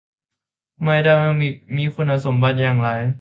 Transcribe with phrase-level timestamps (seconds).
[0.81, 2.89] ไมค์ไดนามิกมีคุณสมบัติอย่างไร